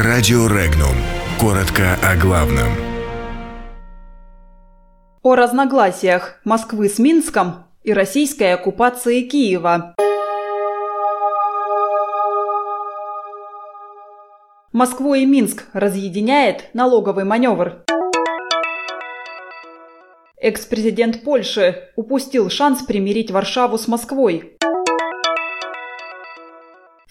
Радио 0.00 0.46
Регнум. 0.46 0.94
Коротко 1.40 1.98
о 2.04 2.14
главном. 2.14 2.68
О 5.24 5.34
разногласиях 5.34 6.40
Москвы 6.44 6.88
с 6.88 7.00
Минском 7.00 7.64
и 7.82 7.92
российской 7.92 8.54
оккупации 8.54 9.22
Киева. 9.22 9.96
Москву 14.70 15.14
и 15.14 15.26
Минск 15.26 15.64
разъединяет 15.72 16.72
налоговый 16.74 17.24
маневр. 17.24 17.82
Экс-президент 20.40 21.24
Польши 21.24 21.90
упустил 21.96 22.50
шанс 22.50 22.82
примирить 22.82 23.32
Варшаву 23.32 23.78
с 23.78 23.88
Москвой. 23.88 24.57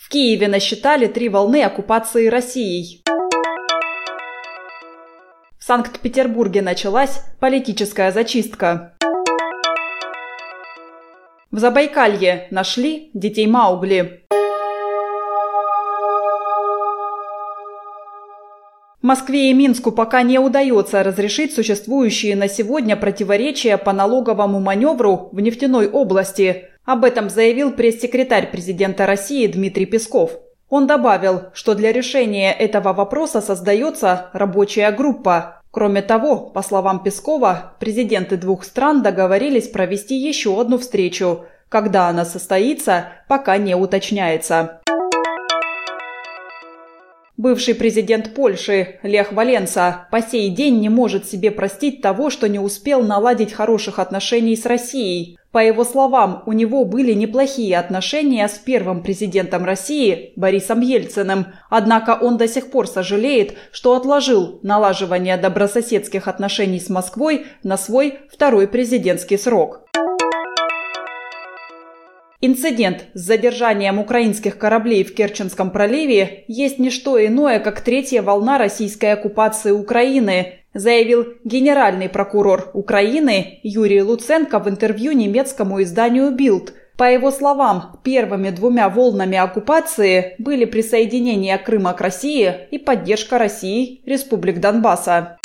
В 0.07 0.09
Киеве 0.09 0.47
насчитали 0.47 1.07
три 1.07 1.27
волны 1.27 1.63
оккупации 1.63 2.27
Россией. 2.27 3.03
В 5.59 5.63
Санкт-Петербурге 5.65 6.61
началась 6.61 7.19
политическая 7.41 8.13
зачистка. 8.13 8.95
В 11.51 11.59
Забайкалье 11.59 12.47
нашли 12.51 13.11
детей 13.13 13.47
Маугли. 13.47 14.23
Москве 19.01 19.51
и 19.51 19.53
Минску 19.53 19.91
пока 19.91 20.21
не 20.21 20.39
удается 20.39 21.03
разрешить 21.03 21.53
существующие 21.53 22.37
на 22.37 22.47
сегодня 22.47 22.95
противоречия 22.95 23.77
по 23.77 23.91
налоговому 23.91 24.61
маневру 24.61 25.27
в 25.33 25.39
нефтяной 25.41 25.89
области. 25.89 26.69
Об 26.87 27.03
этом 27.03 27.29
заявил 27.29 27.73
пресс-секретарь 27.73 28.49
президента 28.49 29.05
России 29.05 29.45
Дмитрий 29.45 29.85
Песков. 29.85 30.31
Он 30.69 30.87
добавил, 30.87 31.47
что 31.53 31.75
для 31.75 31.91
решения 31.91 32.53
этого 32.53 32.93
вопроса 32.93 33.41
создается 33.41 34.29
рабочая 34.31 34.89
группа. 34.91 35.61
Кроме 35.71 36.01
того, 36.01 36.37
по 36.37 36.61
словам 36.61 37.03
Пескова, 37.03 37.73
президенты 37.81 38.37
двух 38.37 38.63
стран 38.63 39.03
договорились 39.03 39.67
провести 39.67 40.15
еще 40.15 40.57
одну 40.61 40.77
встречу. 40.77 41.43
Когда 41.67 42.07
она 42.07 42.23
состоится, 42.23 43.07
пока 43.27 43.57
не 43.57 43.75
уточняется. 43.75 44.79
Бывший 47.37 47.75
президент 47.75 48.33
Польши 48.33 48.99
Лех 49.03 49.31
Валенса 49.31 50.07
по 50.09 50.21
сей 50.21 50.49
день 50.49 50.79
не 50.79 50.89
может 50.89 51.27
себе 51.27 51.51
простить 51.51 52.01
того, 52.01 52.31
что 52.31 52.49
не 52.49 52.57
успел 52.57 53.03
наладить 53.03 53.53
хороших 53.53 53.99
отношений 53.99 54.55
с 54.55 54.65
Россией. 54.65 55.37
По 55.51 55.59
его 55.59 55.83
словам, 55.83 56.41
у 56.47 56.51
него 56.51 56.83
были 56.83 57.13
неплохие 57.13 57.77
отношения 57.77 58.47
с 58.47 58.53
первым 58.53 59.03
президентом 59.03 59.65
России 59.65 60.33
Борисом 60.35 60.81
Ельциным, 60.81 61.47
однако 61.69 62.17
он 62.19 62.37
до 62.37 62.47
сих 62.47 62.71
пор 62.71 62.87
сожалеет, 62.87 63.55
что 63.71 63.95
отложил 63.95 64.59
налаживание 64.63 65.37
добрососедских 65.37 66.27
отношений 66.27 66.79
с 66.79 66.89
Москвой 66.89 67.45
на 67.61 67.77
свой 67.77 68.19
второй 68.31 68.67
президентский 68.67 69.37
срок. 69.37 69.86
Инцидент 72.39 73.05
с 73.15 73.21
задержанием 73.21 73.97
украинских 73.97 74.59
кораблей 74.59 75.03
в 75.03 75.15
Керченском 75.15 75.71
проливе 75.71 76.43
есть 76.47 76.77
не 76.77 76.91
что 76.91 77.23
иное, 77.25 77.59
как 77.59 77.81
третья 77.81 78.21
волна 78.21 78.59
российской 78.59 79.13
оккупации 79.13 79.71
Украины, 79.71 80.59
заявил 80.71 81.25
генеральный 81.43 82.09
прокурор 82.09 82.69
Украины 82.75 83.59
Юрий 83.63 84.03
Луценко 84.03 84.59
в 84.59 84.69
интервью 84.69 85.13
немецкому 85.13 85.81
изданию 85.81 86.29
«Билд». 86.29 86.75
По 86.95 87.05
его 87.05 87.31
словам, 87.31 87.99
первыми 88.03 88.51
двумя 88.51 88.87
волнами 88.89 89.37
оккупации 89.39 90.35
были 90.37 90.65
присоединение 90.65 91.57
Крыма 91.57 91.93
к 91.93 92.01
России 92.01 92.53
и 92.69 92.77
поддержка 92.77 93.39
России 93.39 94.01
республик 94.05 94.59
Донбасса. 94.59 95.37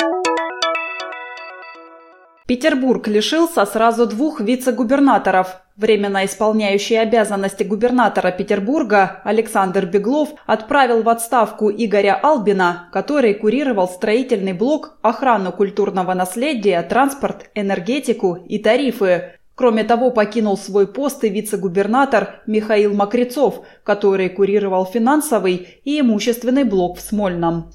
Петербург 2.45 3.07
лишился 3.07 3.65
сразу 3.65 4.05
двух 4.05 4.41
вице-губернаторов. 4.41 5.62
Временно 5.75 6.23
исполняющий 6.23 6.97
обязанности 6.97 7.63
губернатора 7.63 8.31
Петербурга 8.31 9.21
Александр 9.23 9.87
Беглов 9.87 10.29
отправил 10.45 11.01
в 11.01 11.09
отставку 11.09 11.71
Игоря 11.71 12.19
Албина, 12.21 12.89
который 12.91 13.33
курировал 13.33 13.87
строительный 13.87 14.53
блок, 14.53 14.97
охрану 15.01 15.51
культурного 15.51 16.13
наследия, 16.13 16.83
транспорт, 16.83 17.49
энергетику 17.55 18.35
и 18.35 18.59
тарифы. 18.59 19.39
Кроме 19.55 19.83
того, 19.83 20.11
покинул 20.11 20.57
свой 20.57 20.85
пост 20.85 21.23
и 21.23 21.29
вице-губернатор 21.29 22.41
Михаил 22.45 22.93
Макрицов, 22.93 23.65
который 23.83 24.29
курировал 24.29 24.85
финансовый 24.85 25.79
и 25.83 25.99
имущественный 25.99 26.65
блок 26.65 26.97
в 26.97 27.01
Смольном. 27.01 27.71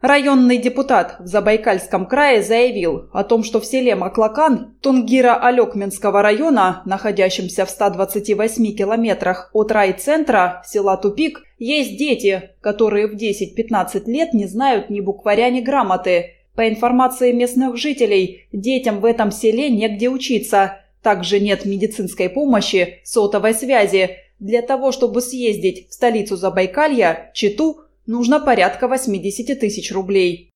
Районный 0.00 0.58
депутат 0.58 1.16
в 1.18 1.26
Забайкальском 1.26 2.06
крае 2.06 2.40
заявил 2.40 3.08
о 3.12 3.24
том, 3.24 3.42
что 3.42 3.60
в 3.60 3.66
селе 3.66 3.96
Маклакан 3.96 4.76
Тунгира-Алекминского 4.80 6.22
района, 6.22 6.82
находящемся 6.84 7.66
в 7.66 7.70
128 7.70 8.76
километрах 8.76 9.50
от 9.52 9.72
райцентра 9.72 10.62
села 10.64 10.96
Тупик, 10.96 11.42
есть 11.58 11.98
дети, 11.98 12.50
которые 12.60 13.08
в 13.08 13.16
10-15 13.16 14.04
лет 14.06 14.34
не 14.34 14.46
знают 14.46 14.88
ни 14.88 15.00
букваря, 15.00 15.50
ни 15.50 15.60
грамоты. 15.60 16.34
По 16.54 16.68
информации 16.68 17.32
местных 17.32 17.76
жителей, 17.76 18.46
детям 18.52 19.00
в 19.00 19.04
этом 19.04 19.32
селе 19.32 19.68
негде 19.68 20.08
учиться. 20.08 20.80
Также 21.02 21.40
нет 21.40 21.64
медицинской 21.64 22.28
помощи, 22.28 23.00
сотовой 23.02 23.52
связи. 23.52 24.10
Для 24.38 24.62
того, 24.62 24.92
чтобы 24.92 25.20
съездить 25.22 25.88
в 25.88 25.94
столицу 25.94 26.36
Забайкалья, 26.36 27.32
Читу, 27.34 27.80
нужно 28.08 28.40
порядка 28.40 28.88
80 28.88 29.60
тысяч 29.60 29.92
рублей. 29.92 30.50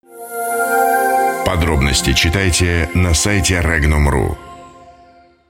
Подробности 1.46 2.12
читайте 2.14 2.88
на 2.94 3.14
сайте 3.14 3.60
Regnum.ru. 3.62 4.36